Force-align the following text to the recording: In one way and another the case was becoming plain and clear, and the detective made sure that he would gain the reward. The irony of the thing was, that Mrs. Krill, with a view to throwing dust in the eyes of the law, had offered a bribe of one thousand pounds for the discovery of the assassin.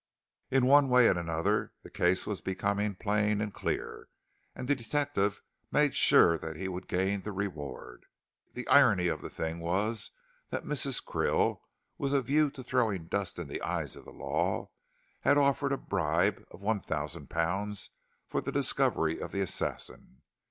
In 0.49 0.65
one 0.65 0.89
way 0.89 1.07
and 1.07 1.19
another 1.19 1.73
the 1.83 1.91
case 1.91 2.25
was 2.25 2.41
becoming 2.41 2.95
plain 2.95 3.39
and 3.39 3.53
clear, 3.53 4.09
and 4.55 4.67
the 4.67 4.73
detective 4.73 5.43
made 5.71 5.93
sure 5.93 6.39
that 6.39 6.55
he 6.55 6.67
would 6.67 6.87
gain 6.87 7.21
the 7.21 7.31
reward. 7.31 8.07
The 8.53 8.67
irony 8.67 9.09
of 9.09 9.21
the 9.21 9.29
thing 9.29 9.59
was, 9.59 10.09
that 10.49 10.65
Mrs. 10.65 11.05
Krill, 11.05 11.61
with 11.99 12.15
a 12.15 12.21
view 12.23 12.49
to 12.49 12.63
throwing 12.63 13.09
dust 13.09 13.37
in 13.37 13.47
the 13.47 13.61
eyes 13.61 13.95
of 13.95 14.05
the 14.05 14.11
law, 14.11 14.71
had 15.19 15.37
offered 15.37 15.71
a 15.71 15.77
bribe 15.77 16.43
of 16.49 16.63
one 16.63 16.79
thousand 16.79 17.29
pounds 17.29 17.91
for 18.25 18.41
the 18.41 18.51
discovery 18.51 19.19
of 19.21 19.31
the 19.31 19.41
assassin. 19.41 20.23